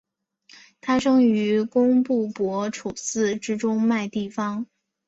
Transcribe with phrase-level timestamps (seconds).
[0.79, 4.65] 他生于工布博楚寺之中麦地方。